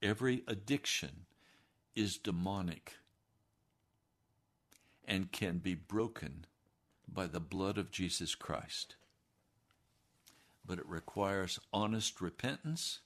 [0.00, 1.26] Every addiction
[1.94, 2.94] is demonic
[5.04, 6.44] and can be broken
[7.08, 8.96] by the blood of Jesus Christ.
[10.64, 13.00] But it requires honest repentance.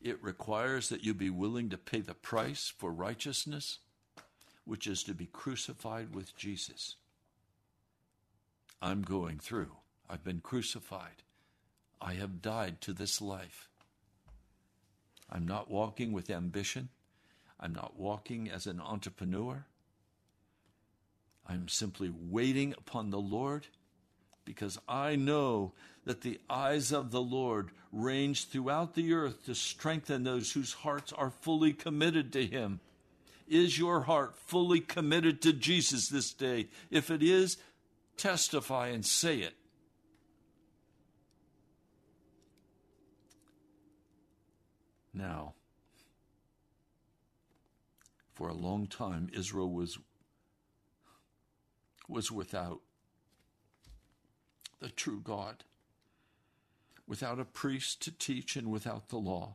[0.00, 3.78] It requires that you be willing to pay the price for righteousness,
[4.64, 6.96] which is to be crucified with Jesus.
[8.80, 9.72] I'm going through.
[10.08, 11.22] I've been crucified.
[12.00, 13.68] I have died to this life.
[15.28, 16.88] I'm not walking with ambition.
[17.60, 19.66] I'm not walking as an entrepreneur.
[21.46, 23.66] I'm simply waiting upon the Lord
[24.48, 25.72] because I know
[26.06, 31.12] that the eyes of the Lord range throughout the earth to strengthen those whose hearts
[31.12, 32.80] are fully committed to Him.
[33.46, 36.68] Is your heart fully committed to Jesus this day?
[36.90, 37.58] If it is,
[38.16, 39.52] testify and say it.
[45.12, 45.52] Now,
[48.32, 49.98] for a long time, Israel was,
[52.08, 52.80] was without
[54.80, 55.64] the true God,
[57.06, 59.54] without a priest to teach, and without the law.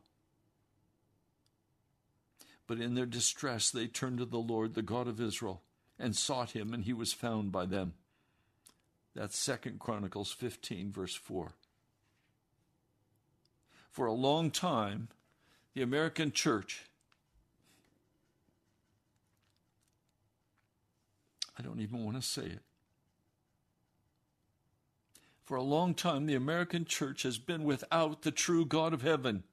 [2.67, 5.61] But in their distress, they turned to the Lord, the God of Israel,
[5.99, 7.93] and sought him, and he was found by them.
[9.15, 11.51] That's Second Chronicles 15, verse 4.
[13.91, 15.09] For a long time,
[15.75, 16.85] the American church,
[21.57, 22.61] I don't even want to say it.
[25.43, 29.43] For a long time, the American church has been without the true God of heaven.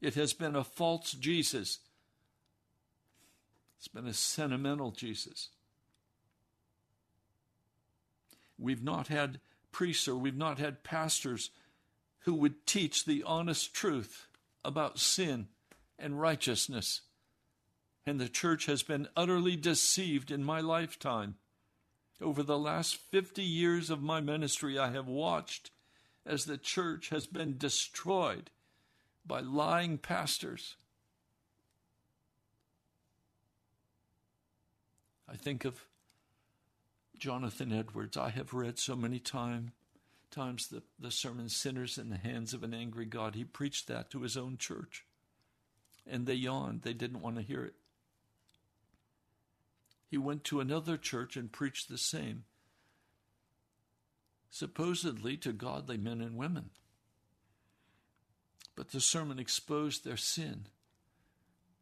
[0.00, 1.80] It has been a false Jesus.
[3.76, 5.50] It's been a sentimental Jesus.
[8.58, 9.40] We've not had
[9.72, 11.50] priests or we've not had pastors
[12.20, 14.26] who would teach the honest truth
[14.64, 15.48] about sin
[15.98, 17.02] and righteousness.
[18.06, 21.36] And the church has been utterly deceived in my lifetime.
[22.20, 25.70] Over the last 50 years of my ministry, I have watched
[26.26, 28.50] as the church has been destroyed
[29.24, 30.76] by lying pastors.
[35.30, 35.84] I think of
[37.18, 38.16] Jonathan Edwards.
[38.16, 39.72] I have read so many time,
[40.30, 43.34] times the, the sermon Sinners in the Hands of an Angry God.
[43.34, 45.04] He preached that to his own church.
[46.06, 46.82] And they yawned.
[46.82, 47.74] They didn't want to hear it.
[50.08, 52.44] He went to another church and preached the same,
[54.50, 56.70] supposedly to godly men and women.
[58.74, 60.66] But the sermon exposed their sin,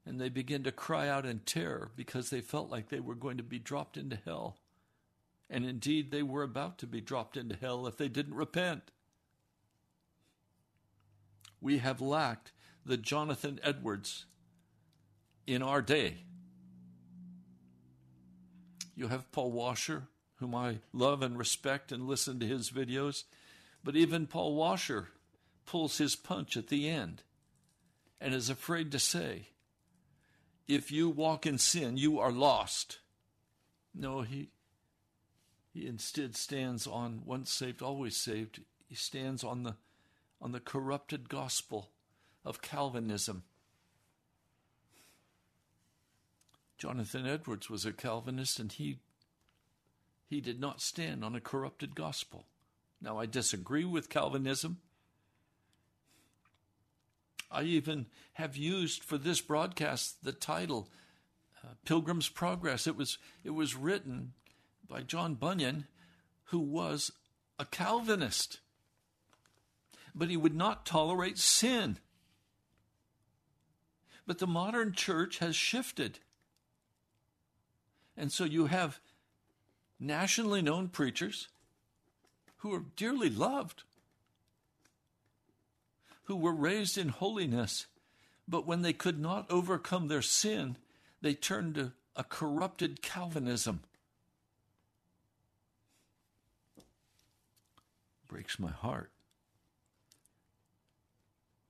[0.05, 3.37] and they began to cry out in terror because they felt like they were going
[3.37, 4.59] to be dropped into hell.
[5.49, 8.91] And indeed, they were about to be dropped into hell if they didn't repent.
[11.61, 12.51] We have lacked
[12.85, 14.27] the Jonathan Edwards
[15.47, 16.24] in our day.
[18.97, 23.24] You have Paul Washer, whom I love and respect and listen to his videos,
[23.84, 25.09] but even Paul Washer
[25.66, 27.22] pulls his punch at the end
[28.20, 29.51] and is afraid to say,
[30.66, 32.99] if you walk in sin, you are lost.
[33.94, 34.49] No, he
[35.72, 38.62] he instead stands on once saved, always saved.
[38.88, 39.76] He stands on the
[40.40, 41.90] on the corrupted gospel
[42.44, 43.44] of Calvinism.
[46.79, 48.99] Jonathan Edwards was a Calvinist and he
[50.29, 52.47] he did not stand on a corrupted gospel.
[53.01, 54.79] Now I disagree with Calvinism.
[57.51, 60.89] I even have used for this broadcast the title
[61.64, 62.87] uh, Pilgrim's Progress.
[62.87, 64.33] It was it was written
[64.89, 65.87] by John Bunyan,
[66.45, 67.12] who was
[67.59, 68.61] a Calvinist.
[70.14, 71.99] But he would not tolerate sin.
[74.27, 76.18] But the modern church has shifted.
[78.17, 79.01] And so you have
[80.01, 81.49] nationally known preachers
[82.59, 83.83] who are dearly loved,
[86.25, 87.87] who were raised in holiness,
[88.49, 90.77] but when they could not overcome their sin,
[91.21, 93.81] they turned to a corrupted Calvinism.
[98.27, 99.11] breaks my heart.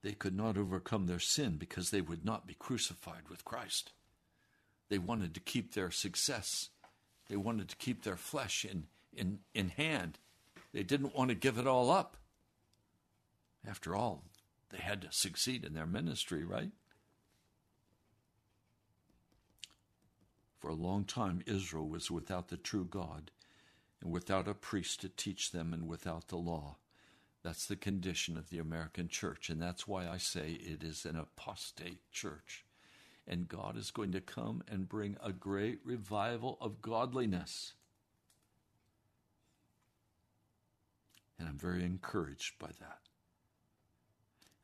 [0.02, 3.92] They could not overcome their sin because they would not be crucified with Christ.
[4.88, 6.70] They wanted to keep their success.
[7.28, 10.18] They wanted to keep their flesh in, in, in hand.
[10.72, 12.16] They didn't want to give it all up.
[13.66, 14.24] After all,
[14.70, 16.70] they had to succeed in their ministry, right?
[20.60, 23.30] For a long time, Israel was without the true God
[24.00, 26.76] and without a priest to teach them and without the law.
[27.42, 31.16] That's the condition of the American church, and that's why I say it is an
[31.16, 32.65] apostate church.
[33.28, 37.72] And God is going to come and bring a great revival of godliness.
[41.38, 43.00] And I'm very encouraged by that.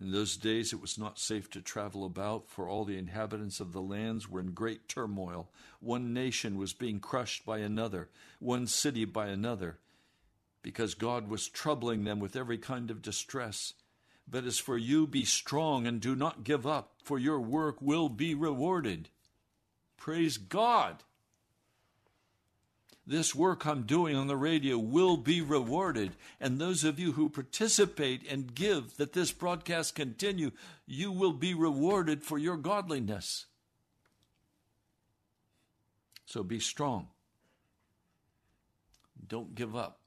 [0.00, 3.72] In those days, it was not safe to travel about, for all the inhabitants of
[3.72, 5.48] the lands were in great turmoil.
[5.78, 8.08] One nation was being crushed by another,
[8.40, 9.78] one city by another,
[10.60, 13.74] because God was troubling them with every kind of distress.
[14.28, 18.08] But as for you, be strong and do not give up, for your work will
[18.08, 19.08] be rewarded.
[19.96, 21.02] Praise God!
[23.06, 26.12] this work I'm doing on the radio will be rewarded.
[26.40, 30.52] And those of you who participate and give that this broadcast continue,
[30.86, 33.46] you will be rewarded for your godliness.
[36.26, 37.08] So be strong.
[39.26, 40.01] Don't give up.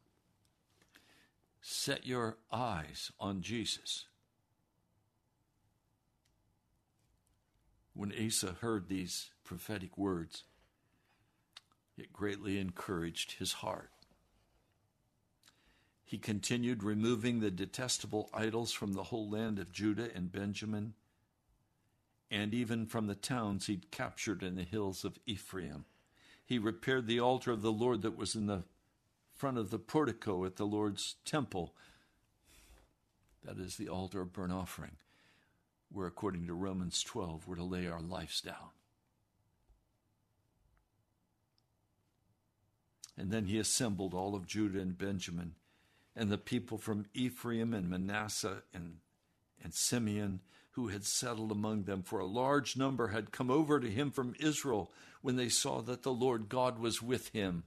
[1.67, 4.05] Set your eyes on Jesus.
[7.95, 10.43] When Asa heard these prophetic words,
[11.97, 13.89] it greatly encouraged his heart.
[16.03, 20.93] He continued removing the detestable idols from the whole land of Judah and Benjamin,
[22.29, 25.85] and even from the towns he'd captured in the hills of Ephraim.
[26.45, 28.65] He repaired the altar of the Lord that was in the
[29.35, 31.73] front of the portico at the Lord's temple.
[33.43, 34.97] That is the altar of burnt offering,
[35.91, 38.71] where, according to Romans 12, we're to lay our lives down.
[43.17, 45.55] And then he assembled all of Judah and Benjamin
[46.15, 48.97] and the people from Ephraim and Manasseh and,
[49.63, 53.89] and Simeon who had settled among them, for a large number had come over to
[53.89, 57.63] him from Israel when they saw that the Lord God was with him.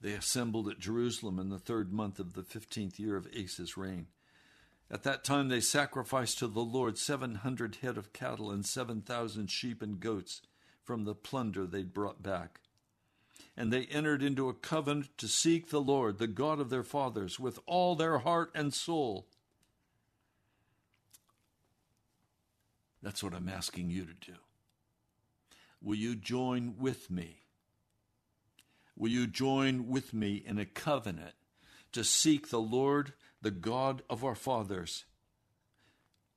[0.00, 4.06] They assembled at Jerusalem in the third month of the fifteenth year of Asa's reign.
[4.90, 9.02] At that time they sacrificed to the Lord seven hundred head of cattle and seven
[9.02, 10.40] thousand sheep and goats
[10.82, 12.60] from the plunder they'd brought back.
[13.56, 17.38] And they entered into a covenant to seek the Lord, the God of their fathers,
[17.38, 19.26] with all their heart and soul.
[23.02, 24.36] That's what I'm asking you to do.
[25.82, 27.42] Will you join with me?
[29.00, 31.32] Will you join with me in a covenant
[31.92, 35.06] to seek the Lord, the God of our fathers?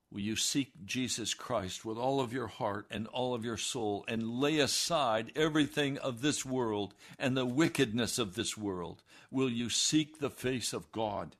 [0.09, 4.05] Will you seek Jesus Christ with all of your heart and all of your soul
[4.07, 9.03] and lay aside everything of this world and the wickedness of this world?
[9.29, 11.35] Will you seek the face of God?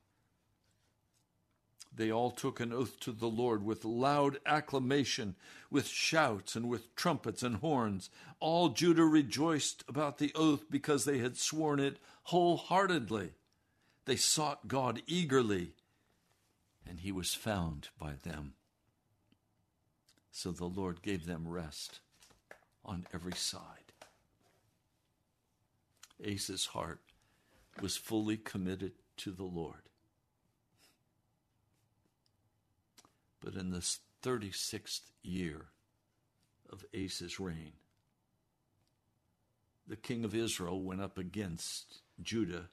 [1.96, 5.36] They all took an oath to the Lord with loud acclamation,
[5.70, 8.10] with shouts and with trumpets and horns.
[8.40, 13.32] All Judah rejoiced about the oath because they had sworn it wholeheartedly.
[14.06, 15.74] They sought God eagerly,
[16.88, 18.54] and he was found by them.
[20.32, 22.00] So the Lord gave them rest
[22.84, 23.94] on every side.
[26.26, 27.02] Asa's heart
[27.82, 29.90] was fully committed to the Lord.
[33.44, 33.86] But in the
[34.24, 35.66] 36th year
[36.70, 37.74] of Asa's reign,
[39.86, 42.70] the king of Israel went up against Judah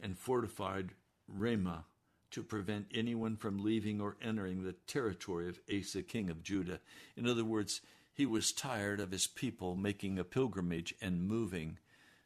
[0.00, 0.90] and fortified
[1.26, 1.86] Ramah
[2.32, 6.80] to prevent anyone from leaving or entering the territory of Asa, king of Judah.
[7.16, 7.80] In other words,
[8.12, 11.78] he was tired of his people making a pilgrimage and moving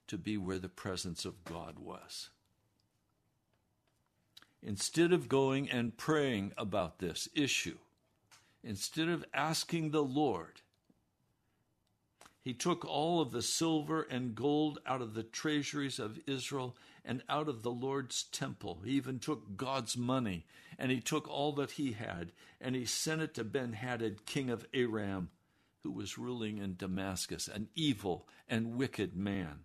[0.09, 2.31] to be where the presence of God was.
[4.63, 7.79] Instead of going and praying about this issue,
[8.63, 10.61] instead of asking the Lord,
[12.43, 17.23] he took all of the silver and gold out of the treasuries of Israel and
[17.29, 18.83] out of the Lord's temple.
[18.85, 20.45] He even took God's money,
[20.79, 24.51] and he took all that he had, and he sent it to Ben Hadad, king
[24.51, 25.31] of Aram,
[25.83, 29.61] who was ruling in Damascus, an evil and wicked man.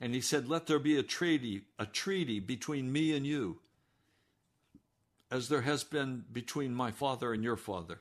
[0.00, 3.60] And he said, Let there be a treaty, a treaty between me and you,
[5.30, 8.00] as there has been between my father and your father.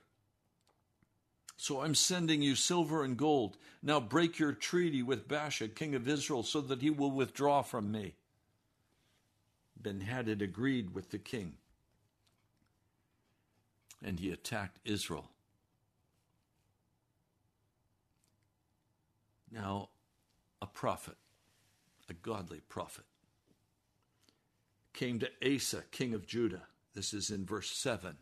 [1.58, 3.58] So I'm sending you silver and gold.
[3.82, 7.92] Now break your treaty with Baasha, king of Israel, so that he will withdraw from
[7.92, 8.16] me.
[9.78, 11.54] Ben Hadad agreed with the king,
[14.04, 15.30] and he attacked Israel.
[19.52, 19.90] Now,
[20.62, 21.16] a prophet,
[22.10, 23.06] a godly prophet,
[24.94, 26.64] came to Asa, king of Judah.
[26.94, 28.16] This is in verse 7,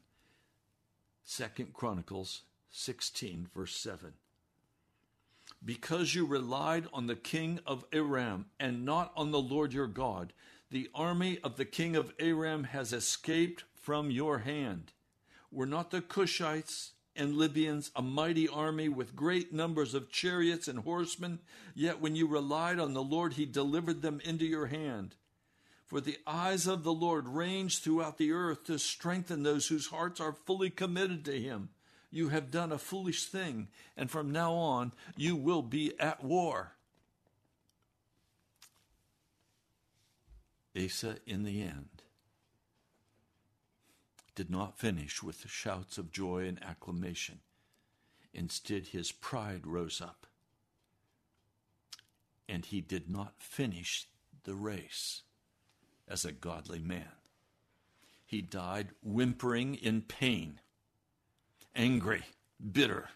[1.23, 4.13] Second Chronicles 16, verse 7.
[5.63, 10.34] Because you relied on the king of Aram and not on the Lord your God,
[10.71, 14.91] the army of the king of Aram has escaped from your hand.
[15.51, 20.80] Were not the Cushites and Libyans a mighty army with great numbers of chariots and
[20.80, 21.39] horsemen?
[21.76, 25.16] Yet when you relied on the Lord, he delivered them into your hand.
[25.86, 30.20] For the eyes of the Lord range throughout the earth to strengthen those whose hearts
[30.20, 31.70] are fully committed to him
[32.14, 36.74] you have done a foolish thing, and from now on you will be at war.
[40.78, 41.89] Asa, in the end,
[44.36, 47.39] did not finish with shouts of joy and acclamation.
[48.34, 50.25] Instead, his pride rose up,
[52.49, 54.07] and he did not finish
[54.43, 55.21] the race
[56.07, 57.11] as a godly man.
[58.25, 60.59] He died whimpering in pain
[61.75, 62.23] angry,
[62.71, 63.09] bitter.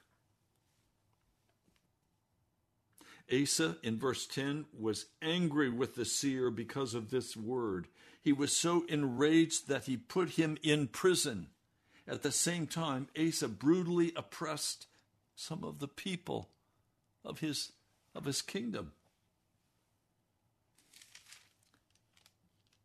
[3.31, 7.87] Asa in verse 10 was angry with the seer because of this word.
[8.27, 11.47] He was so enraged that he put him in prison.
[12.05, 14.85] At the same time, Asa brutally oppressed
[15.33, 16.49] some of the people
[17.23, 17.71] of his,
[18.13, 18.91] of his kingdom.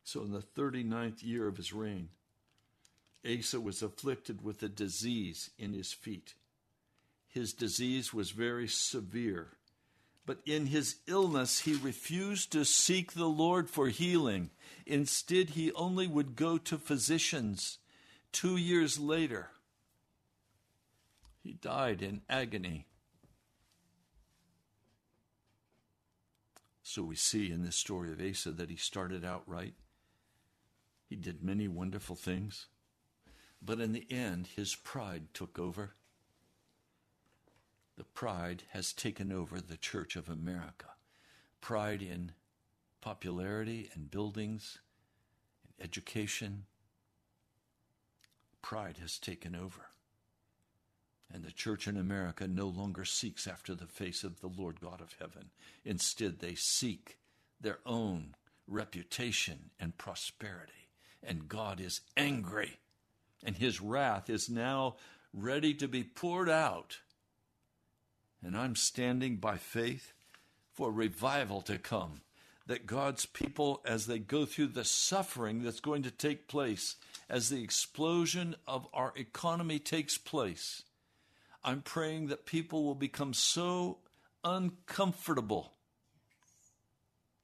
[0.05, 2.11] So, in the 39th year of his reign,
[3.29, 6.35] Asa was afflicted with a disease in his feet.
[7.27, 9.49] His disease was very severe,
[10.25, 14.51] But in his illness, he refused to seek the Lord for healing.
[14.87, 17.79] Instead, he only would go to physicians.
[18.31, 19.51] Two years later,
[21.43, 22.87] he died in agony.
[26.83, 29.75] So we see in this story of Asa that he started out right.
[31.09, 32.67] He did many wonderful things.
[33.61, 35.95] But in the end, his pride took over.
[37.97, 40.87] The pride has taken over the Church of America.
[41.61, 42.33] Pride in
[43.03, 44.79] popularity and buildings,
[45.65, 46.65] and education.
[48.63, 49.87] Pride has taken over.
[51.33, 55.01] And the church in America no longer seeks after the face of the Lord God
[55.01, 55.51] of heaven.
[55.85, 57.19] Instead, they seek
[57.61, 58.35] their own
[58.67, 60.73] reputation and prosperity.
[61.23, 62.79] And God is angry.
[63.45, 64.97] And his wrath is now
[65.33, 66.99] ready to be poured out.
[68.45, 70.13] And I'm standing by faith
[70.73, 72.23] for revival to come.
[72.67, 76.97] That God's people, as they go through the suffering that's going to take place,
[77.29, 80.83] as the explosion of our economy takes place,
[81.65, 83.99] I'm praying that people will become so
[84.45, 85.73] uncomfortable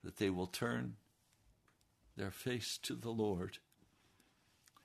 [0.02, 0.94] that they will turn
[2.16, 3.58] their face to the Lord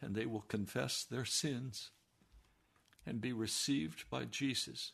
[0.01, 1.91] and they will confess their sins
[3.05, 4.91] and be received by Jesus.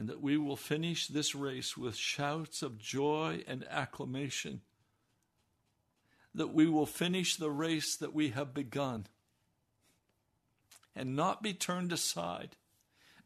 [0.00, 4.62] And that we will finish this race with shouts of joy and acclamation.
[6.34, 9.08] That we will finish the race that we have begun
[10.96, 12.56] and not be turned aside,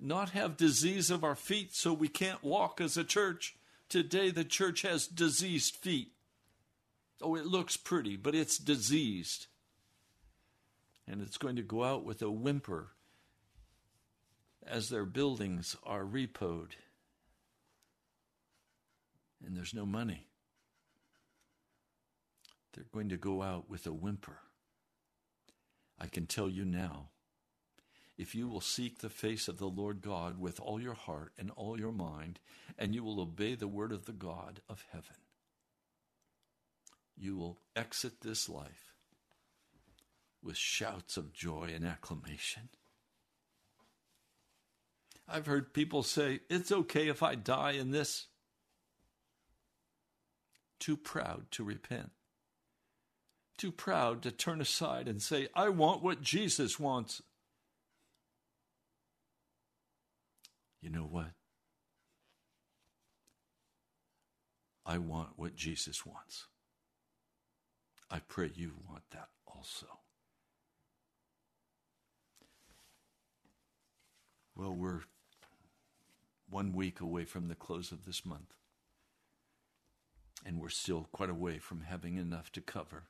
[0.01, 3.55] not have disease of our feet so we can't walk as a church.
[3.89, 6.11] Today, the church has diseased feet.
[7.23, 9.47] Oh, it looks pretty, but it's diseased.
[11.07, 12.94] And it's going to go out with a whimper
[14.67, 16.73] as their buildings are repoed.
[19.45, 20.27] And there's no money.
[22.73, 24.39] They're going to go out with a whimper.
[25.99, 27.11] I can tell you now
[28.17, 31.51] if you will seek the face of the Lord God with all your heart and
[31.57, 32.39] all your mind,
[32.79, 35.17] and you will obey the word of the God of heaven,
[37.17, 38.93] you will exit this life
[40.43, 42.69] with shouts of joy and acclamation.
[45.29, 48.27] I've heard people say, It's okay if I die in this.
[50.79, 52.11] Too proud to repent.
[53.57, 57.23] Too proud to turn aside and say, I want what Jesus wants.
[60.83, 61.31] You know what?
[64.85, 66.47] I want what Jesus wants.
[68.11, 69.87] I pray you want that also.
[74.55, 75.01] Well, we're
[76.55, 78.55] one week away from the close of this month,
[80.47, 83.09] and we're still quite away from having enough to cover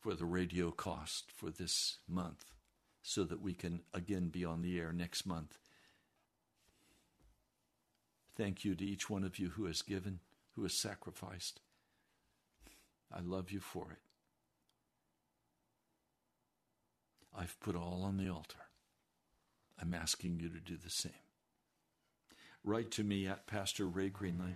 [0.00, 2.46] for the radio cost for this month
[3.02, 5.58] so that we can again be on the air next month
[8.36, 10.20] Thank you to each one of you who has given,
[10.54, 11.60] who has sacrificed.
[13.12, 13.98] I love you for it.
[17.38, 18.70] I've put all on the altar.
[19.78, 21.12] I'm asking you to do the same.
[22.64, 24.54] Write to me at Pastor Ray Greenley,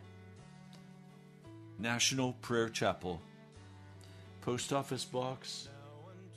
[1.79, 3.23] National Prayer Chapel,
[4.43, 5.69] Post Office Box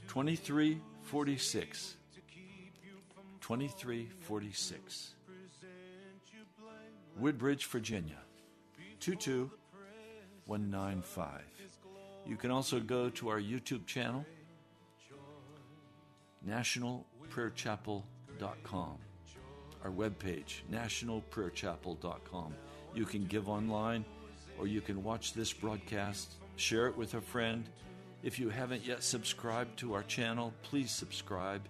[0.07, 1.95] 2346.
[3.41, 5.13] 2346.
[7.17, 8.17] Woodbridge, Virginia
[8.99, 11.41] 22195.
[12.27, 14.25] You can also go to our YouTube channel,
[16.47, 18.97] nationalprayerchapel.com,
[19.87, 22.53] our webpage, nationalprayerchapel.com.
[22.93, 24.03] You can give online
[24.59, 27.63] or you can watch this broadcast, share it with a friend.
[28.23, 31.61] If you haven't yet subscribed to our channel, please subscribe.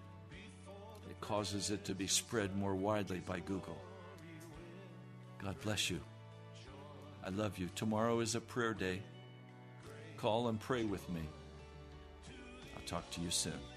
[1.09, 3.77] It causes it to be spread more widely by Google.
[5.43, 5.99] God bless you.
[7.23, 7.69] I love you.
[7.75, 9.01] Tomorrow is a prayer day.
[10.15, 11.21] Call and pray with me.
[12.75, 13.76] I'll talk to you soon.